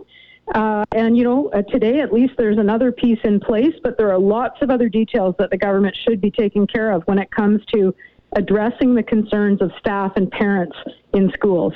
Uh, 0.54 0.84
and 0.92 1.16
you 1.16 1.22
know, 1.22 1.48
uh, 1.50 1.62
today 1.62 2.00
at 2.00 2.12
least 2.12 2.32
there's 2.36 2.58
another 2.58 2.90
piece 2.90 3.20
in 3.22 3.38
place, 3.38 3.74
but 3.84 3.96
there 3.96 4.10
are 4.10 4.18
lots 4.18 4.60
of 4.62 4.70
other 4.70 4.88
details 4.88 5.34
that 5.38 5.50
the 5.50 5.56
government 5.56 5.96
should 6.04 6.20
be 6.20 6.30
taking 6.30 6.66
care 6.66 6.90
of 6.90 7.02
when 7.04 7.18
it 7.18 7.30
comes 7.30 7.64
to 7.66 7.94
addressing 8.36 8.94
the 8.94 9.02
concerns 9.02 9.60
of 9.60 9.70
staff 9.78 10.12
and 10.16 10.30
parents 10.30 10.76
in 11.14 11.30
schools. 11.32 11.72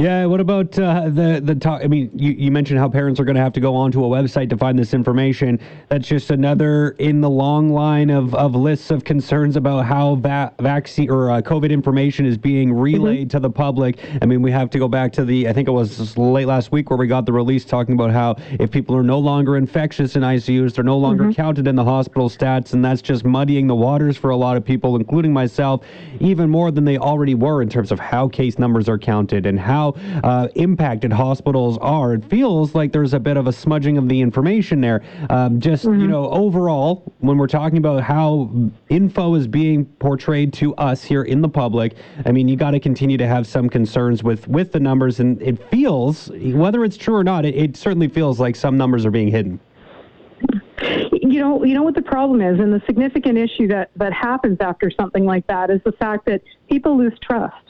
Yeah. 0.00 0.24
What 0.24 0.40
about 0.40 0.78
uh, 0.78 1.10
the 1.10 1.40
the 1.44 1.54
talk? 1.54 1.82
I 1.84 1.86
mean, 1.86 2.10
you, 2.14 2.32
you 2.32 2.50
mentioned 2.50 2.78
how 2.78 2.88
parents 2.88 3.20
are 3.20 3.24
going 3.24 3.36
to 3.36 3.42
have 3.42 3.52
to 3.52 3.60
go 3.60 3.74
onto 3.74 4.02
a 4.02 4.08
website 4.08 4.48
to 4.50 4.56
find 4.56 4.78
this 4.78 4.94
information. 4.94 5.60
That's 5.88 6.08
just 6.08 6.30
another 6.30 6.90
in 6.98 7.20
the 7.20 7.28
long 7.28 7.70
line 7.70 8.08
of, 8.08 8.34
of 8.34 8.54
lists 8.54 8.90
of 8.90 9.04
concerns 9.04 9.56
about 9.56 9.84
how 9.84 10.14
va- 10.14 10.54
vaccine 10.58 11.10
or 11.10 11.30
uh, 11.30 11.42
COVID 11.42 11.70
information 11.70 12.24
is 12.24 12.38
being 12.38 12.72
relayed 12.72 13.28
mm-hmm. 13.28 13.36
to 13.36 13.40
the 13.40 13.50
public. 13.50 13.98
I 14.22 14.26
mean, 14.26 14.40
we 14.40 14.50
have 14.50 14.70
to 14.70 14.78
go 14.78 14.88
back 14.88 15.12
to 15.12 15.24
the 15.24 15.46
I 15.48 15.52
think 15.52 15.68
it 15.68 15.72
was 15.72 16.16
late 16.16 16.46
last 16.46 16.72
week 16.72 16.88
where 16.88 16.98
we 16.98 17.06
got 17.06 17.26
the 17.26 17.32
release 17.32 17.66
talking 17.66 17.94
about 17.94 18.10
how 18.10 18.36
if 18.58 18.70
people 18.70 18.96
are 18.96 19.02
no 19.02 19.18
longer 19.18 19.58
infectious 19.58 20.16
in 20.16 20.22
ICUs, 20.22 20.74
they're 20.74 20.84
no 20.84 20.96
longer 20.96 21.24
mm-hmm. 21.24 21.32
counted 21.32 21.66
in 21.66 21.76
the 21.76 21.84
hospital 21.84 22.30
stats, 22.30 22.72
and 22.72 22.82
that's 22.82 23.02
just 23.02 23.26
muddying 23.26 23.66
the 23.66 23.76
waters 23.76 24.16
for 24.16 24.30
a 24.30 24.36
lot 24.36 24.56
of 24.56 24.64
people, 24.64 24.96
including 24.96 25.32
myself, 25.32 25.84
even 26.20 26.48
more 26.48 26.70
than 26.70 26.86
they 26.86 26.96
already 26.96 27.34
were 27.34 27.60
in 27.60 27.68
terms 27.68 27.92
of 27.92 27.98
how 27.98 28.28
case 28.28 28.58
numbers 28.58 28.88
are 28.88 28.98
counted 28.98 29.44
and 29.44 29.60
how 29.60 29.89
uh, 30.24 30.48
impacted 30.54 31.12
hospitals 31.12 31.78
are. 31.78 32.14
It 32.14 32.24
feels 32.24 32.74
like 32.74 32.92
there's 32.92 33.14
a 33.14 33.20
bit 33.20 33.36
of 33.36 33.46
a 33.46 33.52
smudging 33.52 33.98
of 33.98 34.08
the 34.08 34.20
information 34.20 34.80
there. 34.80 35.02
Um, 35.28 35.60
just, 35.60 35.84
mm-hmm. 35.84 36.00
you 36.00 36.06
know, 36.08 36.28
overall, 36.30 37.12
when 37.18 37.38
we're 37.38 37.46
talking 37.46 37.78
about 37.78 38.02
how 38.02 38.50
info 38.88 39.34
is 39.34 39.46
being 39.46 39.84
portrayed 39.84 40.52
to 40.54 40.74
us 40.76 41.02
here 41.02 41.24
in 41.24 41.40
the 41.40 41.48
public, 41.48 41.96
I 42.26 42.32
mean, 42.32 42.48
you 42.48 42.56
got 42.56 42.72
to 42.72 42.80
continue 42.80 43.18
to 43.18 43.26
have 43.26 43.46
some 43.46 43.68
concerns 43.68 44.22
with, 44.22 44.48
with 44.48 44.72
the 44.72 44.80
numbers. 44.80 45.20
And 45.20 45.40
it 45.42 45.62
feels, 45.70 46.30
whether 46.34 46.84
it's 46.84 46.96
true 46.96 47.14
or 47.14 47.24
not, 47.24 47.44
it, 47.44 47.54
it 47.54 47.76
certainly 47.76 48.08
feels 48.08 48.40
like 48.40 48.56
some 48.56 48.76
numbers 48.76 49.06
are 49.06 49.10
being 49.10 49.28
hidden 49.28 49.60
you 51.30 51.40
know, 51.40 51.64
you 51.64 51.74
know 51.74 51.82
what 51.82 51.94
the 51.94 52.02
problem 52.02 52.40
is, 52.40 52.58
and 52.58 52.72
the 52.72 52.82
significant 52.86 53.38
issue 53.38 53.68
that 53.68 53.90
that 53.96 54.12
happens 54.12 54.58
after 54.60 54.90
something 54.90 55.24
like 55.24 55.46
that 55.46 55.70
is 55.70 55.80
the 55.84 55.92
fact 55.92 56.26
that 56.26 56.42
people 56.68 56.96
lose 56.96 57.16
trust. 57.22 57.69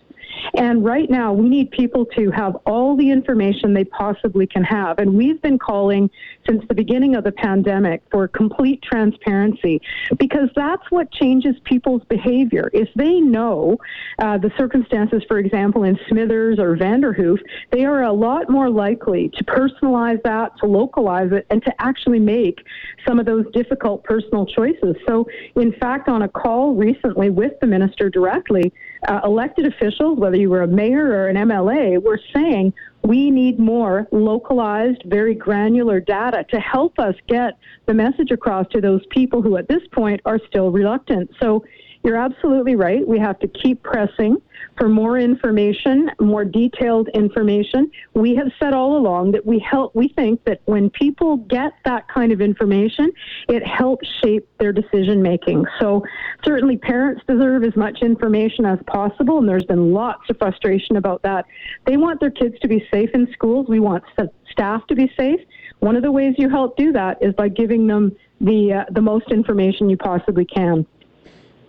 And 0.54 0.85
right 0.85 1.09
now, 1.11 1.32
we 1.32 1.49
need 1.49 1.70
people 1.70 2.06
to 2.16 2.30
have 2.30 2.56
all 2.66 2.97
the 2.97 3.11
information 3.11 3.75
they 3.75 3.85
possibly 3.85 4.47
can 4.47 4.62
have. 4.64 4.99
And 4.99 5.14
we've 5.14 5.40
been 5.42 5.59
calling 5.59 6.11
since 6.49 6.62
the 6.68 6.75
beginning 6.75 7.14
of 7.14 7.25
the 7.25 7.32
pandemic 7.32 8.02
for 8.11 8.28
complete 8.28 8.82
transparency 8.82 9.80
because 10.18 10.49
that's 10.56 10.82
what 10.90 11.11
changes 11.12 11.56
people's 11.64 12.02
behavior. 12.09 12.70
If 12.73 12.88
they 12.94 13.20
know 13.20 13.78
uh, 14.18 14.38
the 14.38 14.50
circumstances, 14.59 15.23
for 15.28 15.38
example, 15.38 15.85
in 15.85 15.99
Smithers 16.09 16.59
or 16.59 16.76
Vanderhoof, 16.76 17.38
they 17.70 17.85
are 17.85 18.02
a 18.02 18.12
lot 18.12 18.50
more 18.50 18.70
likely 18.70 19.30
to 19.37 19.44
personalize 19.44 20.23
that, 20.23 20.52
to 20.59 20.66
localize 20.66 21.32
it, 21.32 21.47
and 21.50 21.62
to 21.64 21.73
actually 21.80 22.18
make 22.18 22.59
some 23.06 23.18
of 23.18 23.26
those 23.26 23.44
difficult 23.52 24.04
personal 24.04 24.47
choices. 24.47 24.97
So, 25.09 25.26
in 25.56 25.73
fact, 25.75 26.09
on 26.09 26.23
a 26.23 26.28
call 26.28 26.75
recently 26.75 27.30
with 27.30 27.52
the 27.61 27.66
minister 27.66 28.11
directly, 28.11 28.73
uh, 29.09 29.21
elected 29.25 29.66
officials, 29.66 30.19
whether 30.19 30.37
you 30.37 30.50
were 30.50 30.62
a 30.62 30.66
mayor 30.66 31.07
or 31.07 31.28
an 31.28 31.37
MLA, 31.37 32.02
were 32.02 32.21
saying 32.35 32.73
we 33.02 33.30
need 33.30 33.59
more 33.59 34.07
localized, 34.12 35.02
very 35.07 35.35
granular 35.35 36.00
data 36.00 36.45
to 36.50 36.61
help 36.61 36.99
us 36.99 37.14
get 37.26 37.59
the 37.87 37.95
message 37.95 38.30
across 38.30 38.66
to 38.69 38.80
those 38.80 39.00
people 39.11 39.40
who 39.40 39.57
at 39.57 39.69
this 39.69 39.83
point 39.92 40.21
are 40.26 40.38
still 40.49 40.71
reluctant. 40.71 41.30
So 41.40 41.64
you're 42.02 42.16
absolutely 42.16 42.76
right. 42.76 43.07
We 43.07 43.19
have 43.19 43.38
to 43.40 43.49
keep 43.49 43.83
pressing 43.83 44.40
for 44.78 44.88
more 44.88 45.19
information, 45.19 46.11
more 46.19 46.45
detailed 46.45 47.09
information. 47.09 47.90
We 48.14 48.35
have 48.37 48.49
said 48.59 48.73
all 48.73 48.97
along 48.97 49.33
that 49.33 49.45
we 49.45 49.59
help 49.59 49.95
we 49.95 50.09
think 50.09 50.42
that 50.45 50.61
when 50.64 50.88
people 50.90 51.37
get 51.37 51.73
that 51.85 52.09
kind 52.09 52.33
of 52.33 52.40
information, 52.40 53.12
it 53.49 53.66
helps 53.66 54.09
shape 54.23 54.49
their 54.59 54.73
decision 54.73 55.23
making. 55.23 55.66
So 55.78 56.02
certainly 56.45 56.78
parents 56.78 57.23
deserve 57.28 57.64
as 57.64 57.76
much 57.76 57.99
information 58.00 58.64
as 58.64 58.78
possible 58.87 59.38
and 59.38 59.49
there's 59.49 59.64
been 59.64 59.92
lots 59.92 60.30
of 60.30 60.38
frustration 60.38 60.97
about 60.97 61.23
that. 61.23 61.45
They 61.85 61.99
want 61.99 62.21
their 62.21 62.30
kids 62.30 62.59
to 62.61 62.69
be 62.69 62.87
safe 62.90 63.11
in 63.12 63.30
schools. 63.33 63.66
We 63.69 63.80
want 63.80 64.04
staff 64.50 64.87
to 64.87 64.95
be 64.95 65.12
safe. 65.19 65.40
One 65.80 65.97
of 65.97 66.02
the 66.02 66.12
ways 66.12 66.35
you 66.38 66.49
help 66.49 66.76
do 66.76 66.92
that 66.92 67.19
is 67.23 67.35
by 67.35 67.49
giving 67.49 67.87
them 67.87 68.16
the 68.40 68.73
uh, 68.73 68.85
the 68.90 69.02
most 69.02 69.30
information 69.30 69.90
you 69.90 69.97
possibly 69.99 70.47
can. 70.47 70.87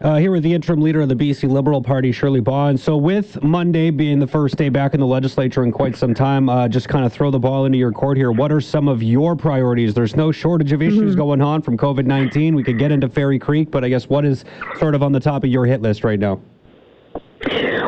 Uh, 0.02 0.16
here 0.16 0.32
with 0.32 0.42
the 0.42 0.52
interim 0.52 0.82
leader 0.82 1.02
of 1.02 1.10
the 1.10 1.16
BC 1.16 1.48
Liberal 1.48 1.80
Party, 1.80 2.12
Shirley 2.12 2.40
Bond. 2.40 2.80
So, 2.80 2.98
with 2.98 3.42
Monday 3.44 3.92
being 3.92 4.18
the 4.18 4.26
first 4.26 4.56
day 4.56 4.68
back 4.68 4.96
in 4.96 5.00
the 5.00 5.06
legislature 5.06 5.64
in 5.64 5.72
quite 5.72 5.96
some 5.96 6.16
time, 6.16 6.50
uh, 6.50 6.68
just 6.68 6.90
kind 6.90 7.06
of 7.06 7.14
throw 7.14 7.30
the 7.30 7.38
ball 7.38 7.66
into 7.66 7.78
your 7.78 7.92
court 7.92 8.18
here. 8.18 8.32
What 8.32 8.52
are 8.52 8.60
some 8.62 8.88
of 8.88 9.04
your 9.04 9.36
priorities? 9.36 9.94
There's 9.94 10.16
no 10.16 10.32
shortage 10.32 10.72
of 10.72 10.82
issues 10.82 11.12
mm-hmm. 11.12 11.20
going 11.20 11.42
on 11.44 11.62
from 11.62 11.78
COVID 11.78 12.06
19. 12.06 12.56
We 12.56 12.64
could 12.64 12.80
get 12.80 12.92
into 12.92 13.10
Fairy 13.10 13.38
Creek, 13.38 13.70
but 13.70 13.84
I 13.84 13.90
guess 13.90 14.10
what 14.10 14.26
is 14.26 14.44
sort 14.80 14.96
of 14.96 15.04
on 15.04 15.12
the 15.12 15.20
top 15.20 15.44
of 15.44 15.52
your 15.52 15.68
hit 15.68 15.84
list 15.84 16.04
right 16.04 16.20
now? 16.20 16.42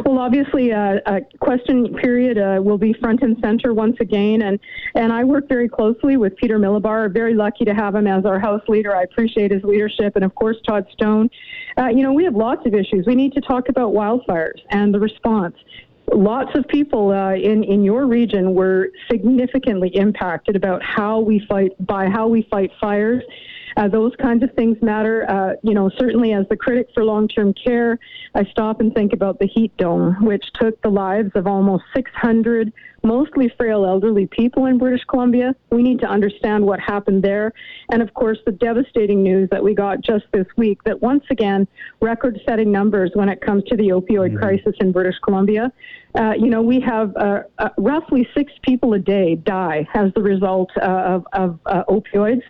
Well, 0.06 0.18
obviously, 0.18 0.72
uh, 0.72 1.00
a 1.06 1.22
question 1.40 1.94
period 1.96 2.38
uh, 2.38 2.62
will 2.62 2.78
be 2.78 2.94
front 2.94 3.22
and 3.22 3.38
center 3.40 3.74
once 3.74 3.98
again, 4.00 4.42
and 4.42 4.60
and 4.96 5.14
I 5.14 5.24
work 5.24 5.48
very 5.48 5.70
closely 5.70 6.18
with 6.18 6.36
Peter 6.38 6.58
Milobar. 6.58 7.14
Very 7.14 7.36
lucky 7.36 7.64
to 7.66 7.74
have 7.74 7.94
him 7.94 8.08
as 8.08 8.26
our 8.26 8.40
House 8.40 8.64
leader. 8.68 8.96
I 8.96 9.04
appreciate 9.04 9.52
his 9.52 9.64
leadership, 9.64 10.16
and 10.16 10.26
of 10.26 10.34
course 10.36 10.58
Todd 10.68 10.88
Stone. 10.94 11.30
Uh, 11.78 11.88
you 11.88 12.02
know, 12.04 12.14
we 12.14 12.24
have 12.24 12.36
lots 12.36 12.66
of 12.66 12.74
issues. 12.74 13.06
We 13.06 13.16
need 13.16 13.34
to 13.34 13.42
talk 13.42 13.70
about 13.70 13.94
wildfires 13.94 14.60
and 14.70 14.94
the 14.94 15.00
response 15.00 15.56
lots 16.14 16.52
of 16.56 16.68
people 16.68 17.12
uh, 17.12 17.34
in 17.34 17.64
in 17.64 17.84
your 17.84 18.08
region 18.08 18.54
were 18.54 18.90
significantly 19.10 19.90
impacted 19.96 20.56
about 20.56 20.84
how 20.84 21.20
we 21.20 21.40
fight 21.48 21.72
by 21.86 22.10
how 22.10 22.28
we 22.28 22.46
fight 22.52 22.72
fires 22.80 23.24
uh, 23.78 23.88
those 23.88 24.14
kinds 24.22 24.44
of 24.44 24.52
things 24.54 24.78
matter. 24.82 25.30
Uh, 25.30 25.54
you 25.64 25.74
know, 25.74 25.90
certainly 25.98 26.34
as 26.34 26.46
the 26.50 26.58
critic 26.58 26.90
for 26.94 27.04
long-term 27.04 27.54
care, 27.54 28.00
I 28.36 28.44
stop 28.46 28.80
and 28.80 28.94
think 28.94 29.14
about 29.14 29.40
the 29.40 29.48
heat 29.48 29.76
dome, 29.78 30.26
which 30.26 30.46
took 30.54 30.82
the 30.82 30.90
lives 30.90 31.32
of 31.36 31.48
almost 31.48 31.84
600 31.96 32.72
mostly 33.04 33.52
frail 33.58 33.86
elderly 33.86 34.26
people 34.28 34.66
in 34.66 34.78
British 34.78 35.04
Columbia. 35.06 35.56
We 35.70 35.84
need 35.84 36.00
to 36.00 36.08
understand 36.08 36.66
what 36.66 36.80
happened 36.80 37.22
there. 37.22 37.52
And 37.90 38.02
of 38.02 38.14
course, 38.14 38.40
the 38.46 38.52
devastating 38.54 39.22
news 39.22 39.50
that 39.52 39.64
we 39.64 39.76
got 39.76 40.02
just 40.02 40.26
this 40.32 40.48
week 40.58 40.84
that 40.86 41.02
once 41.02 41.24
again, 41.30 41.68
record 42.02 42.40
setting 42.48 42.72
numbers 42.72 43.12
when 43.14 43.30
it 43.30 43.42
comes 43.42 43.64
to 43.66 43.76
the 43.76 43.90
opioid 43.90 44.32
mm-hmm. 44.32 44.38
crisis 44.38 44.74
in 44.80 44.92
British 44.92 45.20
Columbia. 45.24 45.72
Uh, 46.16 46.34
you 46.38 46.48
know, 46.48 46.62
we 46.62 46.80
have 46.80 47.16
uh, 47.18 47.42
uh, 47.58 47.70
roughly 47.78 48.28
six 48.36 48.54
people 48.62 48.94
a 48.94 49.00
day 49.00 49.36
die 49.36 49.88
as 49.94 50.14
the 50.16 50.22
result 50.22 50.72
uh, 50.78 50.86
of, 50.86 51.28
of 51.34 51.60
uh, 51.66 51.84
opioids 51.90 52.44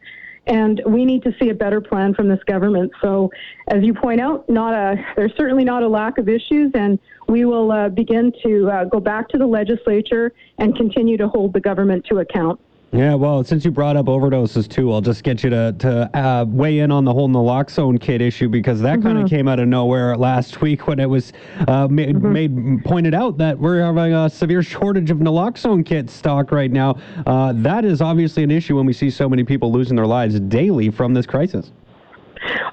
and 0.48 0.82
we 0.86 1.06
need 1.06 1.24
to 1.24 1.34
see 1.42 1.50
a 1.50 1.54
better 1.54 1.80
plan 1.80 2.14
from 2.14 2.28
this 2.28 2.44
government. 2.46 2.92
So, 3.02 3.32
as 3.70 3.84
you 3.84 3.94
point 3.94 4.20
out, 4.20 4.48
not 4.50 4.74
a 4.74 4.96
there's 5.16 5.34
certainly 5.38 5.64
not 5.64 5.84
a 5.84 5.88
lack 5.88 6.18
of 6.18 6.28
issues, 6.28 6.72
and 6.74 7.00
we 7.28 7.46
will 7.46 7.72
uh, 7.72 7.90
begin 7.90 8.32
to 8.46 8.70
uh, 8.70 8.84
go 8.86 9.00
back 9.00 9.30
to 9.30 9.38
the 9.38 9.48
legislature 9.48 10.34
and 10.58 10.76
continue 10.76 11.18
to 11.18 11.28
hold 11.28 11.54
the 11.54 11.62
government 11.62 12.06
to 12.10 12.20
account. 12.20 12.60
Yeah, 12.94 13.16
well, 13.16 13.44
since 13.44 13.66
you 13.66 13.72
brought 13.72 13.98
up 13.98 14.06
overdoses 14.06 14.70
too, 14.70 14.94
I'll 14.94 15.02
just 15.02 15.24
get 15.24 15.44
you 15.44 15.50
to 15.50 15.74
to 15.80 16.16
uh, 16.16 16.46
weigh 16.48 16.78
in 16.78 16.92
on 16.92 17.06
the 17.06 17.12
whole 17.12 17.28
naloxone 17.28 18.00
kit 18.00 18.22
issue 18.22 18.48
because 18.48 18.80
that 18.82 19.00
mm-hmm. 19.00 19.08
kind 19.08 19.18
of 19.18 19.28
came 19.28 19.48
out 19.48 19.60
of 19.60 19.68
nowhere 19.68 20.16
last 20.16 20.62
week 20.62 20.86
when 20.86 21.00
it 21.00 21.10
was 21.10 21.34
uh, 21.68 21.88
made, 21.88 22.16
mm-hmm. 22.16 22.32
made 22.32 22.84
pointed 22.86 23.16
out 23.16 23.40
that 23.40 23.58
we're 23.58 23.82
having 23.82 24.14
a 24.14 24.30
severe 24.30 24.62
shortage 24.62 25.10
of 25.10 25.18
naloxone 25.18 25.84
kit 25.84 26.08
stock 26.08 26.52
right 26.52 26.72
now. 26.72 26.96
Uh, 27.26 27.52
that 27.56 27.84
is 27.84 28.00
obviously 28.00 28.44
an 28.44 28.52
issue 28.52 28.76
when 28.76 28.86
we 28.86 28.94
see 28.94 29.10
so 29.10 29.28
many 29.28 29.44
people 29.44 29.72
losing 29.72 29.96
their 29.96 30.06
lives 30.06 30.40
daily 30.42 30.92
from 30.92 31.16
this 31.16 31.26
crisis. 31.26 31.72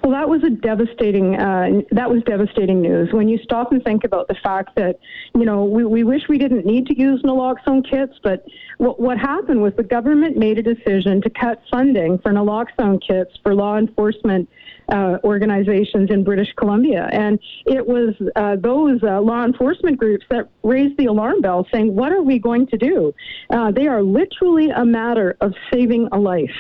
Well, 0.03 0.12
that 0.12 0.29
was 0.29 0.43
a 0.45 0.50
devastating. 0.50 1.37
Uh, 1.37 1.83
that 1.91 2.11
was 2.11 2.23
devastating 2.25 2.81
news. 2.81 3.12
When 3.12 3.29
you 3.29 3.39
stop 3.39 3.73
and 3.73 3.83
think 3.83 4.05
about 4.05 4.29
the 4.29 4.35
fact 4.43 4.75
that, 4.77 4.99
you 5.35 5.45
know, 5.45 5.65
we, 5.65 5.85
we 5.85 6.05
wish 6.05 6.23
we 6.29 6.39
didn't 6.39 6.67
need 6.67 6.87
to 6.87 6.99
use 6.99 7.23
naloxone 7.23 7.89
kits, 7.89 8.19
but 8.23 8.45
what, 8.79 9.00
what 9.00 9.19
happened 9.19 9.62
was 9.62 9.73
the 9.77 9.83
government 9.83 10.37
made 10.37 10.59
a 10.59 10.62
decision 10.62 11.21
to 11.23 11.31
cut 11.31 11.62
funding 11.71 12.19
for 12.19 12.33
naloxone 12.33 13.00
kits 13.07 13.37
for 13.43 13.55
law 13.55 13.77
enforcement 13.77 14.49
uh, 14.91 15.19
organizations 15.25 16.11
in 16.11 16.25
British 16.25 16.53
Columbia. 16.57 17.09
And 17.13 17.39
it 17.67 17.87
was 17.87 18.15
uh, 18.37 18.57
those 18.57 19.03
uh, 19.03 19.21
law 19.21 19.45
enforcement 19.45 19.99
groups 19.99 20.25
that 20.31 20.49
raised 20.63 20.97
the 20.99 21.07
alarm 21.07 21.41
bell 21.41 21.67
saying, 21.73 21.95
What 21.95 22.13
are 22.13 22.23
we 22.23 22.39
going 22.39 22.67
to 22.69 22.77
do? 22.77 23.15
Uh, 23.51 23.71
they 23.71 23.87
are 23.87 24.03
literally 24.03 24.71
a 24.71 24.85
matter 24.85 25.37
of 25.41 25.55
saving 25.73 26.09
a 26.13 26.19
life. 26.19 26.55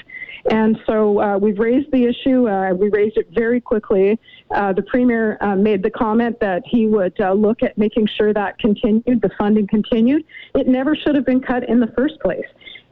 And 0.50 0.78
so 0.86 1.20
uh, 1.20 1.36
we've 1.36 1.58
raised 1.58 1.92
the 1.92 2.04
issue. 2.04 2.48
Uh, 2.48 2.72
we 2.72 2.88
raised 2.88 3.18
it 3.18 3.28
very 3.34 3.60
quickly. 3.60 4.18
The 4.50 4.82
premier 4.86 5.36
made 5.56 5.82
the 5.82 5.90
comment 5.90 6.40
that 6.40 6.62
he 6.64 6.86
would 6.86 7.14
look 7.18 7.62
at 7.62 7.76
making 7.76 8.08
sure 8.16 8.32
that 8.32 8.58
continued, 8.58 9.20
the 9.20 9.30
funding 9.38 9.66
continued. 9.66 10.24
It 10.54 10.66
never 10.66 10.96
should 10.96 11.14
have 11.14 11.26
been 11.26 11.40
cut 11.42 11.68
in 11.68 11.78
the 11.78 11.92
first 11.94 12.18
place. 12.20 12.46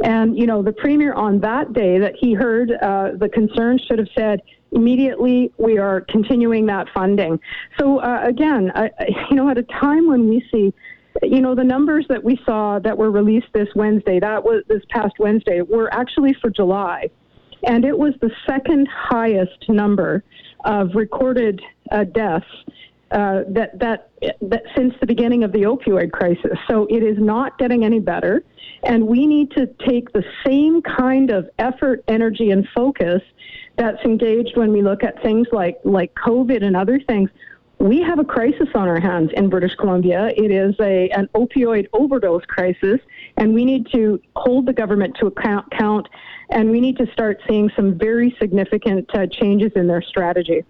And, 0.04 0.38
you 0.38 0.46
know, 0.46 0.62
the 0.62 0.72
premier 0.72 1.12
on 1.14 1.40
that 1.40 1.72
day 1.72 1.98
that 1.98 2.14
he 2.18 2.32
heard 2.32 2.70
uh, 2.70 3.12
the 3.18 3.28
concerns 3.28 3.82
should 3.88 3.98
have 3.98 4.08
said, 4.16 4.40
immediately 4.72 5.52
we 5.58 5.78
are 5.78 6.02
continuing 6.02 6.66
that 6.66 6.88
funding. 6.94 7.40
So, 7.78 7.98
uh, 7.98 8.20
again, 8.24 8.72
you 9.30 9.36
know, 9.36 9.48
at 9.48 9.58
a 9.58 9.62
time 9.64 10.08
when 10.08 10.28
we 10.28 10.44
see 10.52 10.72
you 11.22 11.40
know 11.40 11.54
the 11.54 11.64
numbers 11.64 12.06
that 12.08 12.22
we 12.22 12.38
saw 12.44 12.78
that 12.78 12.96
were 12.96 13.10
released 13.10 13.48
this 13.52 13.68
Wednesday, 13.74 14.20
that 14.20 14.42
was 14.42 14.62
this 14.68 14.82
past 14.90 15.18
Wednesday, 15.18 15.62
were 15.62 15.92
actually 15.92 16.34
for 16.40 16.50
July, 16.50 17.10
and 17.64 17.84
it 17.84 17.96
was 17.96 18.14
the 18.20 18.30
second 18.46 18.88
highest 18.88 19.68
number 19.68 20.22
of 20.64 20.94
recorded 20.94 21.60
uh, 21.90 22.04
deaths 22.04 22.46
uh, 23.10 23.42
that, 23.48 23.78
that 23.78 24.10
that 24.42 24.62
since 24.76 24.94
the 25.00 25.06
beginning 25.06 25.44
of 25.44 25.52
the 25.52 25.62
opioid 25.62 26.12
crisis. 26.12 26.58
So 26.68 26.86
it 26.90 27.02
is 27.02 27.16
not 27.18 27.58
getting 27.58 27.84
any 27.84 28.00
better. 28.00 28.44
And 28.84 29.08
we 29.08 29.26
need 29.26 29.50
to 29.52 29.66
take 29.88 30.12
the 30.12 30.22
same 30.46 30.82
kind 30.82 31.30
of 31.30 31.48
effort, 31.58 32.04
energy, 32.06 32.50
and 32.50 32.66
focus 32.76 33.22
that's 33.78 34.04
engaged 34.04 34.56
when 34.56 34.72
we 34.72 34.82
look 34.82 35.02
at 35.04 35.22
things 35.22 35.46
like, 35.52 35.78
like 35.84 36.12
COVID 36.14 36.62
and 36.62 36.76
other 36.76 37.00
things. 37.08 37.30
We 37.78 38.02
have 38.02 38.18
a 38.18 38.24
crisis 38.24 38.68
on 38.74 38.88
our 38.88 38.98
hands 38.98 39.30
in 39.34 39.48
British 39.48 39.74
Columbia. 39.76 40.32
It 40.36 40.50
is 40.50 40.74
a, 40.80 41.08
an 41.10 41.28
opioid 41.34 41.86
overdose 41.92 42.44
crisis, 42.46 42.98
and 43.36 43.54
we 43.54 43.64
need 43.64 43.86
to 43.92 44.20
hold 44.34 44.66
the 44.66 44.72
government 44.72 45.16
to 45.20 45.26
account, 45.26 45.70
count, 45.70 46.08
and 46.50 46.70
we 46.70 46.80
need 46.80 46.98
to 46.98 47.06
start 47.12 47.40
seeing 47.48 47.70
some 47.76 47.96
very 47.96 48.36
significant 48.40 49.08
uh, 49.14 49.26
changes 49.30 49.70
in 49.76 49.86
their 49.86 50.02
strategy. 50.02 50.64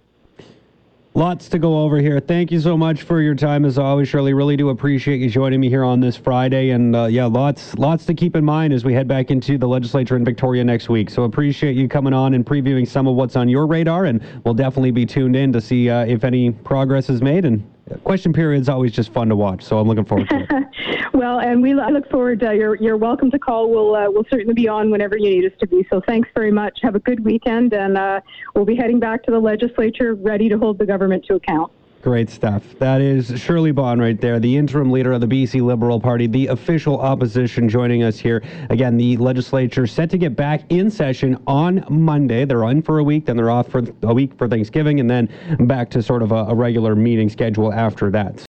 Lots 1.19 1.49
to 1.49 1.59
go 1.59 1.81
over 1.81 1.99
here. 1.99 2.21
Thank 2.21 2.53
you 2.53 2.61
so 2.61 2.77
much 2.77 3.03
for 3.03 3.21
your 3.21 3.35
time 3.35 3.65
as 3.65 3.77
always, 3.77 4.07
Shirley. 4.07 4.35
Really 4.35 4.57
do 4.57 4.69
appreciate 4.69 5.17
you 5.21 5.29
joining 5.29 5.59
me 5.59 5.69
here 5.69 5.83
on 5.83 5.99
this 5.99 6.17
Friday, 6.17 6.71
and 6.71 6.95
uh, 6.95 7.07
yeah, 7.07 7.25
lots 7.25 7.75
lots 7.75 8.07
to 8.07 8.15
keep 8.15 8.37
in 8.37 8.45
mind 8.45 8.73
as 8.73 8.85
we 8.85 8.95
head 8.95 9.09
back 9.09 9.33
into 9.33 9.59
the 9.59 9.67
legislature 9.67 10.15
in 10.15 10.25
Victoria 10.25 10.63
next 10.63 10.89
week. 10.89 11.11
So 11.11 11.25
appreciate 11.25 11.77
you 11.77 11.89
coming 11.89 12.13
on 12.13 12.35
and 12.35 12.47
previewing 12.47 12.87
some 12.87 13.09
of 13.09 13.17
what's 13.17 13.35
on 13.35 13.49
your 13.49 13.67
radar, 13.67 14.05
and 14.05 14.23
we'll 14.45 14.55
definitely 14.55 14.93
be 14.93 15.05
tuned 15.05 15.35
in 15.35 15.53
to 15.55 15.61
see 15.61 15.91
uh, 15.91 16.05
if 16.05 16.23
any 16.23 16.53
progress 16.53 17.11
is 17.11 17.21
made 17.21 17.45
and 17.45 17.69
question 18.05 18.33
period 18.33 18.61
is 18.61 18.69
always 18.69 18.93
just 18.93 19.13
fun 19.13 19.29
to 19.29 19.37
watch, 19.37 19.63
so 19.63 19.79
I'm 19.79 19.89
looking 19.89 20.05
forward 20.05 20.29
to 20.31 20.47
it. 20.51 21.09
well, 21.15 21.41
and 21.41 21.63
we 21.63 21.79
I 21.79 21.89
look 21.91 22.09
forward. 22.11 22.43
Uh, 22.43 22.51
you're 22.51 22.75
you're 22.77 22.97
welcome 22.97 23.31
to 23.31 23.39
call. 23.39 23.71
We'll 23.71 23.95
uh, 23.95 24.11
we'll 24.11 24.27
certainly 24.31 24.55
be 24.55 24.69
on 24.69 24.91
whenever 24.91 25.17
you 25.17 25.31
need 25.31 25.45
us 25.45 25.59
to 25.61 25.67
be. 25.67 25.87
So 25.91 26.01
thanks 26.07 26.29
very 26.35 26.53
much. 26.53 26.79
Have 26.83 26.95
a 26.95 27.01
good 27.01 27.25
weekend, 27.25 27.73
and 27.73 27.97
uh, 27.97 28.21
we'll 28.55 28.65
be 28.65 28.77
heading 28.77 29.01
back 29.01 29.23
to 29.25 29.31
the 29.31 29.39
legislature, 29.39 30.15
ready 30.15 30.49
to 30.49 30.59
hold 30.59 30.79
the 30.79 30.87
government 30.87 31.25
to 31.27 31.35
account. 31.35 31.73
Great 32.01 32.31
stuff. 32.31 32.63
That 32.79 33.01
is 33.01 33.41
Shirley 33.41 33.73
Bond 33.73 34.01
right 34.01 34.21
there, 34.21 34.39
the 34.39 34.57
interim 34.57 34.93
leader 34.93 35.13
of 35.13 35.21
the 35.21 35.27
BC 35.27 35.61
Liberal 35.61 35.99
Party, 35.99 36.29
the 36.29 36.47
official 36.47 37.01
opposition, 37.01 37.69
joining 37.69 38.05
us 38.05 38.17
here. 38.17 38.41
Again, 38.71 38.97
the 38.97 39.17
legislature 39.17 39.85
set 39.85 40.09
to 40.11 40.19
get 40.19 40.37
back 40.37 40.63
in 40.69 40.93
session 40.93 41.37
on 41.49 41.85
Monday. 41.91 42.45
They're 42.45 42.65
on 42.65 42.83
for 42.83 43.01
a 43.01 43.03
week, 43.03 43.27
then 43.27 43.37
they're 43.37 43.51
off 43.51 43.69
for 43.69 43.83
a 44.05 44.15
week 44.15 44.33
for 44.39 44.47
Thanksgiving, 44.47 45.01
and 45.01 45.11
then 45.11 45.29
back 45.67 45.91
to 45.91 46.01
sort 46.01 46.23
of 46.23 46.31
a, 46.31 46.45
a 46.45 46.55
regular 46.55 46.95
meeting 46.95 47.29
schedule 47.29 47.73
after 47.73 48.13
that. 48.13 48.37